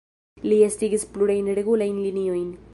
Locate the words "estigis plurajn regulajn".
0.67-2.03